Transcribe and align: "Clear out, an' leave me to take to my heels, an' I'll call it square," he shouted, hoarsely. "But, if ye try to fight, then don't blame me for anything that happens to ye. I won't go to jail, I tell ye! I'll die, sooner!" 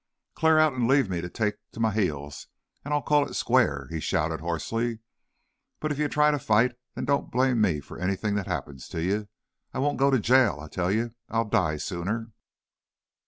"Clear 0.33 0.57
out, 0.57 0.73
an' 0.73 0.87
leave 0.87 1.11
me 1.11 1.21
to 1.21 1.29
take 1.29 1.57
to 1.73 1.79
my 1.79 1.91
heels, 1.91 2.47
an' 2.83 2.91
I'll 2.91 3.03
call 3.03 3.27
it 3.29 3.35
square," 3.35 3.85
he 3.91 3.99
shouted, 3.99 4.41
hoarsely. 4.41 4.97
"But, 5.79 5.91
if 5.91 5.99
ye 5.99 6.07
try 6.07 6.31
to 6.31 6.39
fight, 6.39 6.71
then 6.95 7.05
don't 7.05 7.29
blame 7.29 7.61
me 7.61 7.81
for 7.81 7.99
anything 7.99 8.33
that 8.33 8.47
happens 8.47 8.87
to 8.87 9.03
ye. 9.03 9.27
I 9.75 9.77
won't 9.77 9.99
go 9.99 10.09
to 10.09 10.17
jail, 10.17 10.59
I 10.59 10.69
tell 10.69 10.91
ye! 10.91 11.11
I'll 11.29 11.45
die, 11.45 11.77
sooner!" 11.77 12.31